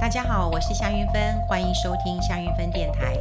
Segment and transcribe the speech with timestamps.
[0.00, 3.14] 大家好，我是夏云芬，欢迎收听夏云芬电台。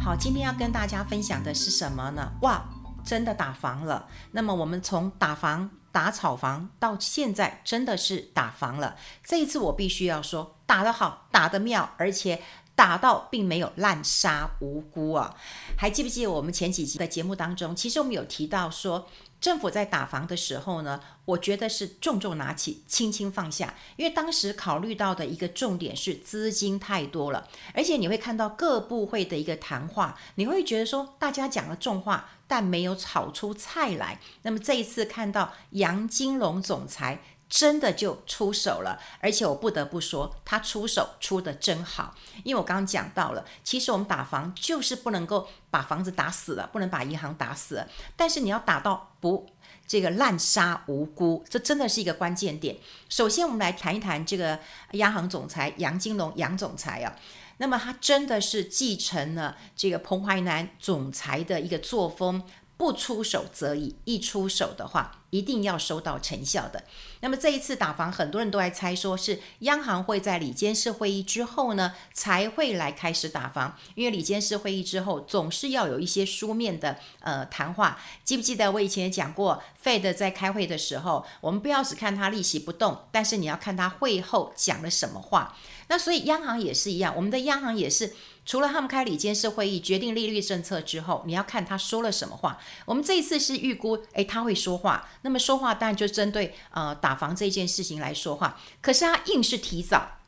[0.00, 2.32] 好，今天要跟大家分享的是什么呢？
[2.42, 2.64] 哇，
[3.04, 4.08] 真的打房了。
[4.32, 8.96] 那么我们从打房、打炒房到现在，真的是打房了。
[9.24, 12.42] 这一次我必须要说，打得好，打得妙，而且
[12.74, 15.34] 打到并没有滥杀无辜啊。
[15.76, 19.06] 还记不记得我们前几集的节目当中，其实我们有提到说，
[19.40, 34.20] 政府在打房的时候呢，我觉得是重重拿起，轻轻放下，因为当时考虑到的一个重点是资金太多了，而且你会看到各部会的一个谈话，你会觉得说大家讲了重话，但没有炒出菜来。
[34.42, 37.20] 那么这一次看到杨金龙总裁。
[37.52, 42.14] 真的就出手了，而且我不得不说，他出手出得真好。
[42.44, 49.50] 因为我刚刚讲到了，其实我们打房就是不能够把房子打死了，不能把银行打死了，但是你要打到不
[49.86, 52.78] 这个滥杀无辜，这真的是一个关键点。
[53.10, 54.58] 首先，我们来谈一谈这个
[54.92, 57.14] 央行总裁杨金龙杨总裁啊，
[57.58, 62.42] 那么他真的是继承了这个彭淮南总裁的一个作风。
[62.82, 66.82] 不出手则已，一出手的话，一定要收到成效的。
[67.20, 73.78] 那么这一次打房，很多人都在猜，说是央行会在里监事会议之后呢，才会来开始打房。
[73.94, 78.00] 因为里监事会议之后，总是要有一些书面的呃谈话。
[78.24, 85.56] 记不记得我以前也讲过，Fed 在开会的时候，我们不要只看它利息不动，但是你要看它会后讲了什么话。
[85.86, 88.12] 那所以央行也是一样，我们的央行也是。
[88.44, 92.58] 除了他们开理监事会议决定利率政策之后，你要看他说了什么话。
[92.84, 95.08] 我们这一次是预估，诶，他会说话。
[95.22, 98.60] 那么说话当然就针对呃打房这件事情来说话。
[98.80, 100.18] 可是他硬是提早，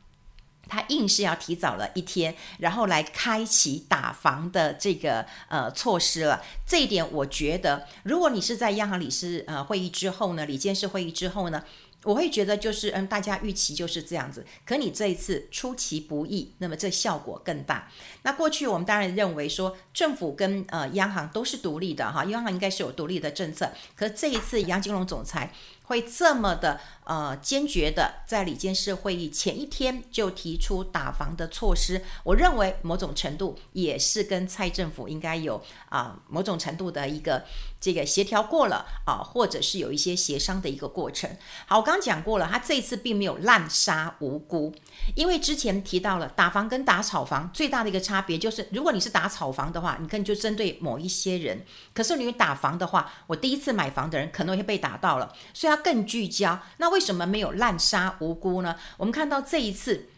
[0.69, 6.41] 他硬是要提早了一天，然后来开启打房的这个呃措施了。
[6.65, 11.63] 这一点我觉得，如果你是在央行理事呃会议之后呢，理监事会议之后呢。
[12.05, 14.45] 我会觉得就是，嗯，大家预期就是这样子。
[14.65, 17.89] 可你这一次出其不意，那么这效果更大。
[18.21, 23.69] 那过去我们当然认为说，政府跟呃央行都是独立的哈，央行应该是有独立的政策。
[23.95, 25.51] 可这一次杨金龙总裁。
[25.85, 37.45] 会这么的呃坚决的在里监事会议前一天就提出打房的措施，我认为某种程度也是跟蔡政府应该有啊、某种程度的一个
[37.79, 41.29] 这个协调过了啊，或者是有一些协商的一个过程。
[41.67, 44.73] 好，我刚讲过了，他这一次并没有滥杀无辜，
[45.15, 51.59] 因为之前提到了打房跟打炒房最大的一个差别就是，如果你是打炒房的话，你可能就针对某一些人；
[51.93, 55.74] 可是你打房的话，我第一次买房的人可能会被打到了，所以。
[55.77, 58.75] 更聚焦，那为什么没有滥杀无辜呢？
[58.97, 60.09] 我们看到这一次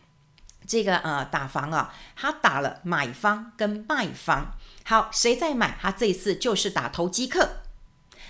[0.65, 4.53] 这个呃打房啊，他打了买方跟卖方。
[4.83, 5.77] 好，谁在买？
[5.81, 7.57] 他这一次就是打投机客，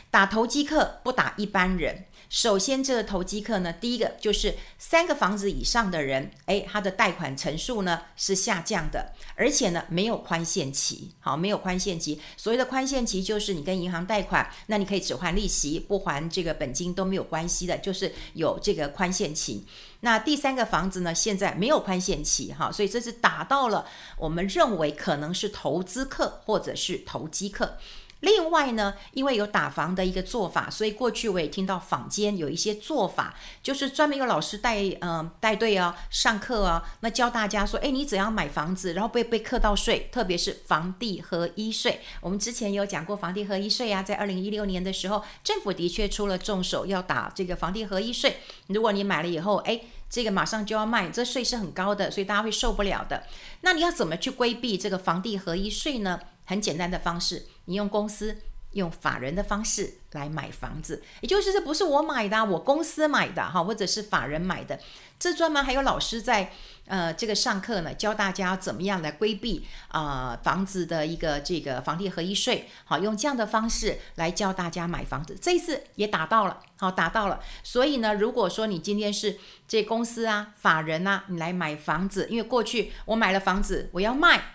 [0.09, 2.05] 打投机客不打一般人。
[2.29, 12.19] 首先，这个投机客呢，第一个就是三个房子以上的人，诶，他的贷款成数呢是下降的，而且呢没有宽限期，好，没有宽限期。
[12.35, 19.65] 所谓的宽限期就是你跟银行贷款，那你可以只还利息，不还这个本金都没有关系的，就是有这个宽限期。
[20.01, 23.87] 那第三个房子呢，现在没有宽限期，哈，所以这是打到了
[24.17, 27.77] 我们认为可能是投资客或者是投机客。
[28.21, 42.01] 另外呢，因为有打房的一个做法，所以过去我也听到坊间有一些做法，就是专门有老师带嗯、带队啊上课啊，那教大家说，哎，你怎样买房子，然后被被课到税，特别是房地合一税。
[42.21, 48.37] 我们之前有讲过房地合一税啊，在二零一六年的时候，政府的确出了重手要打这个房地合一税。
[48.67, 49.79] 如果你买了以后，哎，
[50.09, 53.23] 这个马上就要卖，这税是很高的，所以大家会受不了的。
[53.61, 56.19] 那你要怎么去规避这个房地合一税呢？
[56.47, 58.37] 很简单的方式，你用公司
[58.71, 64.79] 用法人的方式来买房子，也就是这不是我买的，我公司买的哈，或者是法人买的。
[65.19, 66.51] 这专门还有老师在
[66.85, 75.35] 呃这个上课呢，教大家怎么样来规避啊、房子的一个这个房地合一税，好，用这样的方式来教大家买房子。
[75.41, 77.39] 这一次也达到了，好，达到了。
[77.63, 84.53] 所以呢，如果说你今天是这公司啊、法人啊，你来买房子，因为过去我买了房子，我要卖。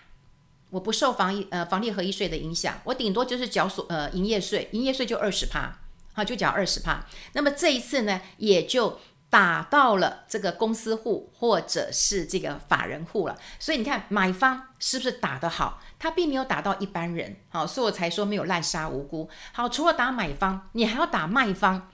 [0.73, 5.71] 我不受房呃房地合一税的影响，我顶多就是缴所呃营业税，营业税就二十趴，
[6.13, 7.05] 好，就缴二十趴。
[7.33, 8.99] 那么这一次呢，也就
[9.29, 13.37] 打到了这个公司户或者是这个法人户了。
[13.59, 15.79] 所以你看买方是不是打得好？
[15.99, 19.29] 他并没有打到一般人，好，所以我才说没有滥杀无辜。
[19.51, 21.91] 好，除了打买方，你还要打卖方。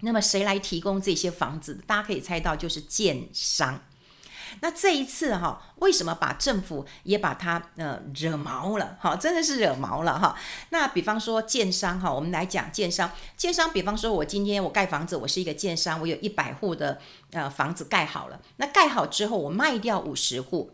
[0.00, 1.82] 那么谁来提供这些房子？
[1.84, 3.80] 大家可以猜到，就是建商。
[4.60, 8.96] 那这一次哈，为什么把政府也把它呃惹毛了？
[9.00, 10.36] 哈，真的是惹毛了哈。
[10.70, 16.98] 那比方说建商哈，我们来讲建商，建商比方说我今天我盖房子，我是一个建商，我有一百户的
[17.32, 20.70] 呃房子盖好了，那盖好之后我卖掉五十户。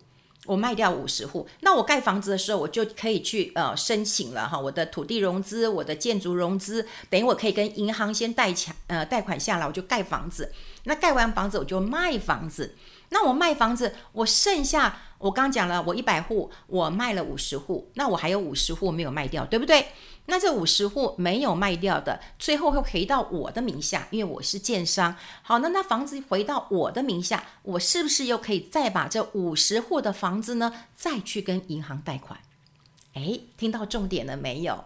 [0.46, 10.50] 我卖掉五十户，那我盖房子的时候，我就可以去呃申请了哈，我的土地融资，我的建筑融资，等于我可以跟银行先贷钱呃贷款下来，我就盖房子。
[10.84, 12.74] 那盖完房子我就卖房子。
[13.10, 19.88] 那我卖房子，我剩下我刚讲了，我一百户我卖了五十户，那我还有五十户没有卖掉，对不对？
[20.26, 25.16] 那这五十户没有卖掉的，最后会回到我的名下，因为我是建商。
[25.42, 32.38] 好，那那房子回到我的名下，我是不是又可以再把这五十户的房子呢，再去跟银行贷款？
[33.14, 34.84] 诶，听到重点了没有？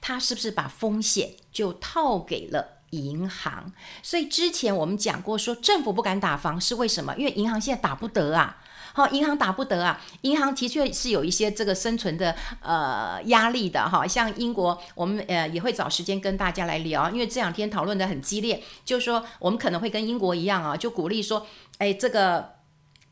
[0.00, 3.72] 他是不是把风险就套给了银行？
[4.02, 7.14] 所以之前我们讲过，说政府不敢打房是为什么？
[7.16, 8.58] 因为银行现在打不得啊。
[8.94, 10.00] 好，银行打不得啊！
[10.22, 14.06] 银行的确是有一些这个生存的呃压力的哈。
[14.06, 21.46] 像英国，我们呃也会找时间跟大家来聊，因为这两天讨论的很激烈，就是说我们可能会跟英国一样啊，就鼓励说，
[21.76, 22.55] 哎，这个。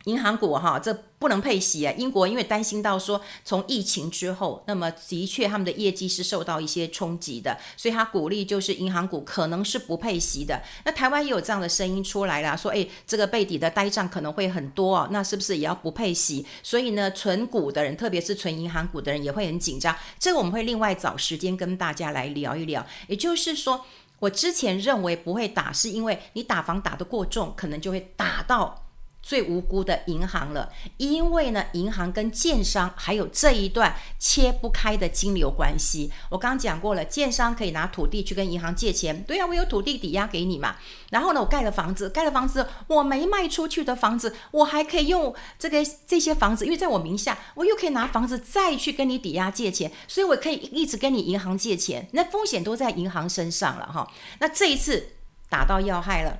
[0.04, 1.92] 银行股哈，这不能配息啊！
[1.96, 10.62] 英国因为担心到说，从疫情之后，那么的确他们的业绩是受到一些冲击的，所以他鼓励就是银行股可能是不配息的。
[10.84, 16.44] 那台湾也有这样的声音出来了，说诶，这个背底的呆账可能会很多哦，那是不是也要不配息？
[16.62, 19.96] 所以呢，存股的人，特别是存银行股的人也会很紧张。
[20.18, 22.84] 这个我们会另外找时间跟大家来聊一聊。
[23.08, 23.86] 也就是说，
[24.18, 28.83] 我之前认为不会打，是因为你打房打得过重，可能就会打到。
[29.24, 36.12] 最无辜的银行了，因为呢，银行跟建商还有这一段切不开的金流关系。
[36.28, 40.76] 我刚刚讲过了，建商可以拿土地去跟银行借钱，对呀，我有土地抵押给你嘛。
[41.08, 54.06] 然后呢，我盖了房子，盖了房子，我没卖出去的房子，我还可以用这个这些房子，因为在我名下，我又可以拿房子再去跟你抵押借钱，所以我可以一直跟你银行借钱，那风险都在银行身上了哈。
[54.40, 55.14] 那这一次
[55.48, 56.38] 打到要害了。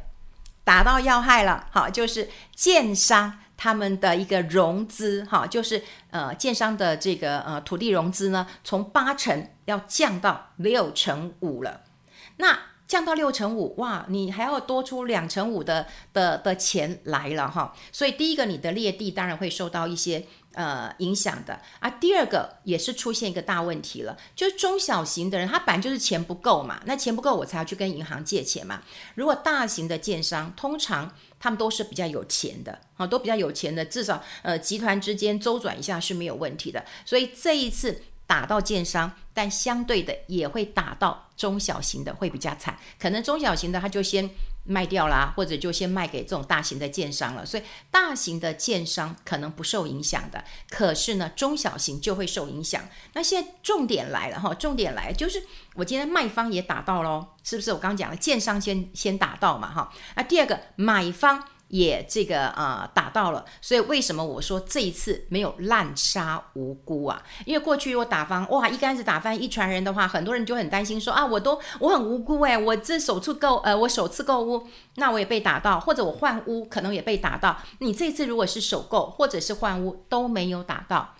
[0.64, 11.82] 打到要害了，好，就是建商他们的一个融资，哈，就是呃，建商的这个呃土地融资呢，从八成要降到六成五了。
[12.38, 17.74] 那降到六成五，哇，你还要多出两成五的的的钱来了，哈。
[17.92, 20.24] 所以第一个，你的劣地当然会受到一些。
[20.56, 28.80] 呃，影响的啊，第二个也是出现一个大问题了，就是中小型的人，他本来就是钱不够嘛，那钱不够我才要去跟银行借钱嘛。
[29.16, 36.84] 如果大型的建商，通常他们都是比较有钱的，啊，都比较有钱的，至少呃集团之间周转一下是没有问题的。
[37.04, 44.30] 所以这一次打到建商，但相对的也会打到中小型的，会比较惨，可能中小型的他就先。
[44.66, 52.82] 卖掉啦，或者就先卖给这种大型的建商了，所以大型的建商可能不受影响的，可是呢，中小型就会受影响。
[53.12, 55.42] 那现在重点来了哈，重点来就是
[55.74, 57.74] 我今天卖方也打到喽，是不是？
[57.74, 61.46] 我刚刚讲了，建商先先打到嘛哈，那第二个买方。
[61.74, 67.20] 也这个啊、打到了，所以为什么我说这一次没有滥杀无辜啊？
[67.44, 77.58] 因为过去我打方哇，一竿子打翻一船人的话，很多人就很担心说啊，我都我很无辜哎，我这首次购呃我首次购屋，那我也被打到，或者我换屋可能也被打到。
[77.80, 81.14] 你这次如果是首购或者是换屋都没有打到。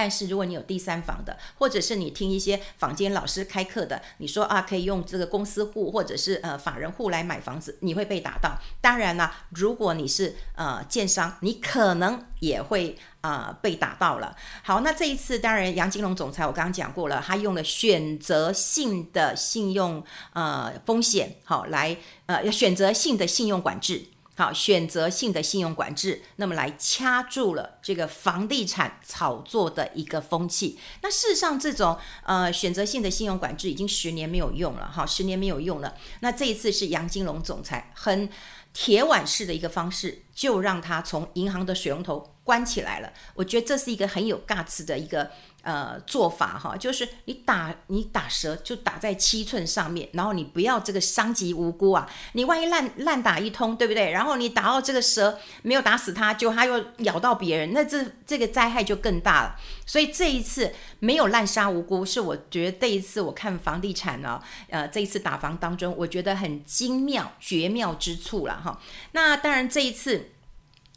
[0.00, 8.58] 但是如果你有第三方的，或者是你听一些坊间老师开课的，你说啊，可以用这个公司户或者是呃法人户来买房子，你会被打到。
[8.80, 14.34] 当然啦，如果你是呃建商，你可能也会啊、被打到了。
[14.62, 20.02] 好，那这一次当然杨金龙总裁我刚刚讲过了，他用了选择性的信用
[20.32, 24.06] 呃风险好来呃选择性的信用管制。
[24.40, 30.78] 好，选择性的信用管制，那么来掐住了这个房地产炒作的一个风气。
[31.02, 35.94] 那事实上，这种呃选择性的信用管制已经十年没有用了，哈，十年没有用了。
[36.20, 38.30] 那这一次是杨金龙总裁很
[38.72, 43.12] 铁腕式的一个方式，就让他从银行的水龙头关起来了。
[43.34, 45.30] 我觉得这是一个很有 guts 的一个。
[45.62, 52.08] 呃，做法哈，就是你打你打蛇就打在七寸上面，然后你不要这个伤及无辜啊！
[52.32, 54.10] 你万一烂烂打一通，对不对？
[54.10, 59.56] 然后你打到这个蛇没有打死它，就它又咬到别人，那这这个灾害就更大了。
[59.84, 68.78] 所以这一次没有滥杀无辜，是我觉得这一次我看房地产呢，呃，这一次打房当中，我觉得很精妙绝妙之处了了哈。
[69.12, 70.32] 那当然这一次。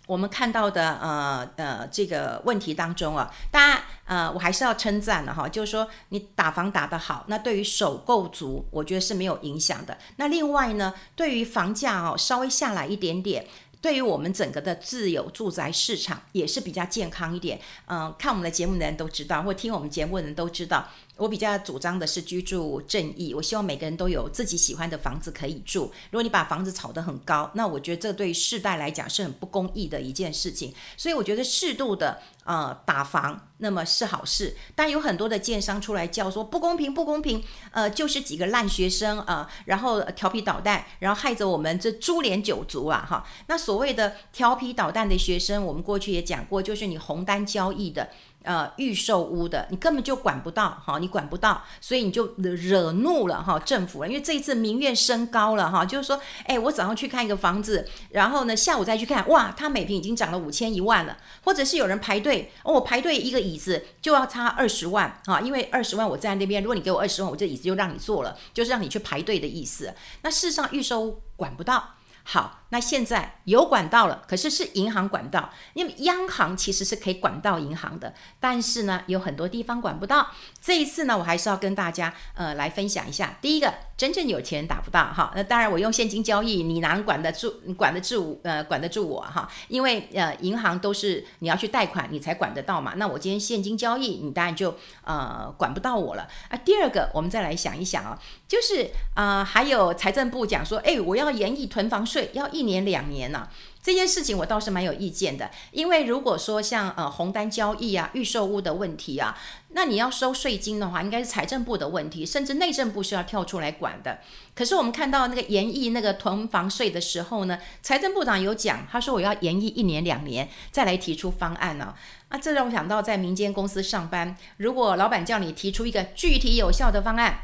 [0.05, 9.98] 我们看到的呃呃这个问题当中啊，当然呃我还是要称赞了哈，就是说你打房打得好，那对于首购族我觉得是没有影响的。
[10.17, 13.48] 那另外呢，对于房价哦稍微下来一点点，
[13.79, 17.62] 对于我们整个的自有住宅市场也是比较健康一点。
[17.86, 20.89] 嗯、看我们的节目的人都知道，或听我们节目的人都知道。
[21.15, 25.84] 我比较主张的是居住正义，我希望每个人都有自己喜欢的房子可以住。
[26.10, 30.74] 如果你把房子炒得很高，那我觉得这对世代来讲是很不公义的一件事情。
[30.98, 34.55] 所以我觉得适度的呃打房，那么是好事。
[34.75, 43.24] 但有很多的建商出来叫说不公平，不公平，呃，就是几个烂学生啊、然后调皮捣蛋，然后害着我们这株连九族啊哈。
[43.48, 48.10] 那所谓的调皮捣蛋的学生，我们过去也讲过，就是你红单交易的。
[48.43, 69.93] 呃，预售屋的你根本就管不到，哈，你管不到，所以你就惹怒了哈政府了，因为这一次民怨升高了哈，就是说，哎，我早上去看一个房子，然后呢，下午再去看，哇，它每平已经涨了五千一万了，或者是有人排队，哦，我排队一个椅子就要差二十万哈，因为二十万我站在那边，如果你给我二十万，我这椅子就让你坐了，就是让你去排队的意思。
[70.21, 71.95] 那事实上预售屋管不到。
[72.25, 80.30] 好，那现在有管道了，可是是银行管道，因为央行其实是可以管到银行的，但是呢，有很多地方管不到。
[80.62, 83.38] 这一次呢，我还是要跟大家呃来分享一下。
[83.42, 87.53] 第一个，真正有钱人打不到哈，那当然我用现金交易，你哪管得住？
[87.75, 88.39] 管得住？
[88.44, 89.50] 呃，管得住我哈？
[89.68, 92.94] 因为呃，银行都是你要去贷款，你才管得到嘛。
[92.96, 96.56] 那我今天现金交易，你当然就呃管不到我了啊。
[96.56, 103.48] 第二个，我们再来想一想啊、就是啊、呃，还有财政部讲说，哎，我要延役囤房税，要一年两年呢、
[103.82, 109.36] 这件事情我倒是蛮有意见的，因为如果说像呃红单交易啊、预售屋的问题啊，
[109.70, 114.20] 那你要收税金的话，应该是财政部的问题，甚至内政部是要跳出来管的。
[114.53, 121.96] 可是我们看到那个延役那个囤房税的时候呢，财政部长有讲，他说我要延役一年两年再来提出方案呢、
[122.29, 127.39] 啊，这让我想到在民间公司上班，如果老板叫你提出一个具体有效的方案。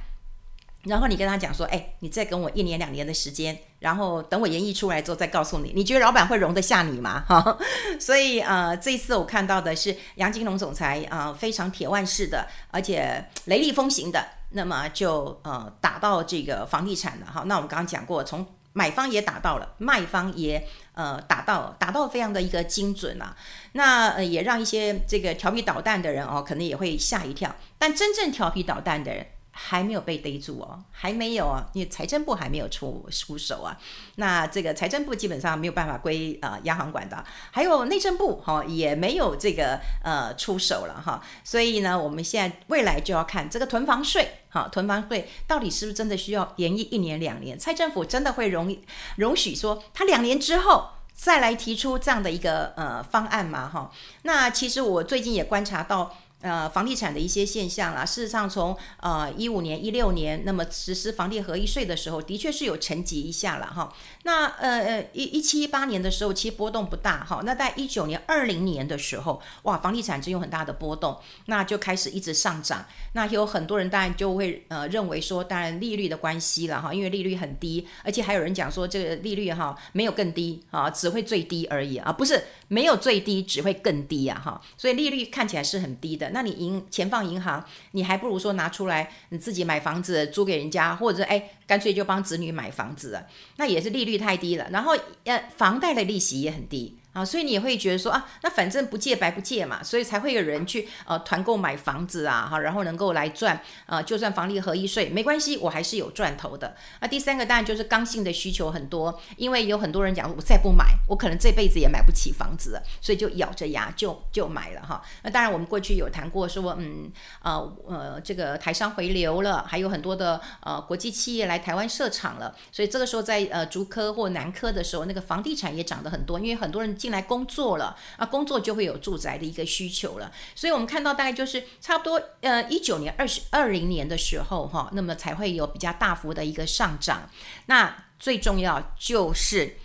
[0.84, 7.24] 然后你跟他讲说，哎，你再跟我一年两年的时间，然后等我演绎出来之后再告诉你，你觉得老板会容得下你吗？
[7.28, 7.58] 哈，
[8.00, 14.22] 所以呃，这一次我看到的是杨金龙总裁啊、非常铁腕式的，而且雷厉风行的，
[14.52, 17.44] 那么就呃打到这个房地产了哈。
[17.46, 23.34] 那我们刚刚讲过，从买方也打到了，卖方也呃打到，打到非常的一个精准啊。
[23.72, 27.56] 那呃也让一些这个调皮捣蛋的人哦，可能也会吓一跳。
[27.78, 29.26] 但真正调皮捣蛋的人。
[29.62, 33.78] 还没有被逮住哦，还没有啊，因为财政部还没有出出手啊。
[34.16, 41.22] 那这个财政部基本上没有办法归呃央行管的，还有内政部哈、也没有这个呃出手了哈。
[41.44, 47.60] 所以呢，我们现在未来就要看这个囤房税哈，囤房税到底是不是真的需要延役一年两年？
[47.60, 48.74] 蔡政府真的会容
[49.18, 53.68] 容许说他两年之后再来提出这样的一个呃方案吗？
[53.68, 56.16] 哈，那其实我最近也观察到。
[56.42, 63.94] 呃，房地产的一些现象啦，事实上从呃一五年、一六年，那么实施房地合一税的时候，的确是有沉寂一下了哈。
[64.24, 67.42] 那呃呃一一七一八年的时候，其实波动不大哈。
[67.44, 71.18] 那在一九年、二零年的时候，哇，房地产真有很大的波动，
[71.48, 72.86] 那就开始一直上涨。
[73.12, 84.62] 那有很多人当然就会呃认为说，当然利率的关系了哈，因为利率很低，而且还有人讲说这个利率哈没有更低啊，只会最低而已啊，不是没有最低，只会更低啊哈。
[84.78, 86.29] 所以利率看起来是很低的。
[86.34, 94.68] 那你银钱放银行，你还不如说拿出来你自己买房子租给人家，或者哎干脆就帮子女买房子了，那也是利率太低了。
[94.72, 96.99] 然后呃房贷的利息也很低。
[97.12, 106.76] 啊，所以你也会觉得说啊，那反正不借白不借嘛，所以才会有人去呃团购买房子啊，哈，然后能够来赚呃，就算房地合一税没关系，我还是有赚头的。
[107.02, 115.02] 那第三个当然就是刚性的需求很多，因为有很多人讲我再不买，我可能这辈子也买不起房子了，所以就咬着牙就就买了哈。
[115.24, 117.12] 那当然我们过去有谈过说，嗯
[117.42, 126.99] 呃呃这个台商回流了，还有很多的呃国际企业来台湾设厂了，所以这个时候在呃竹科或南科的时候，那个房地产也涨得很多，因为很多人。
[127.00, 137.30] 进来工作了啊，工作就会有住宅的一个需求了，所以我们看到大概就是差不多呃一九年二十二零年的时候哈，那么才会有比较大幅的一个上涨。
[137.68, 139.78] 那最重要就是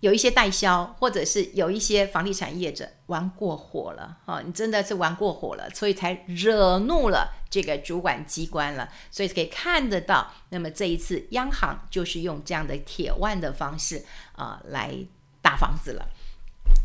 [0.00, 8.88] 有一些代销或者是有一些房地产业者玩过火了哈，你真的是玩过火了，所以才惹怒了这个主管机关了。
[9.12, 14.92] 所以可以看得到，那么这一次央行就是用这样的铁腕的方式啊、来
[15.40, 16.08] 打房子了。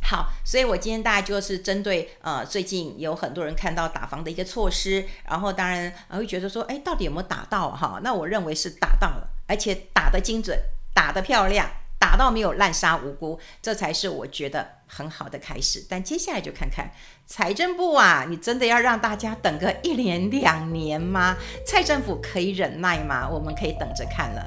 [0.10, 8.00] 好，所以我今天大概就是针对呃最近有很多人看到打房的一个措施，然后当然会觉得说，哎，到底有没有打到哈？
[8.02, 10.58] 那我认为是打到了，而且打得精准，
[10.94, 15.86] 打得漂亮，打到没有滥杀无辜，这才是我觉得很好的开始。
[15.90, 16.90] 但接下来就看看
[17.26, 21.36] 财政部啊，你真的要让大家等个一年两年 吗？
[21.66, 23.28] 蔡政府可以忍耐吗？
[23.28, 24.42] 我们可以等着看了。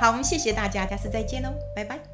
[0.00, 2.13] 好，我们谢谢大家，下次再见喽，拜拜。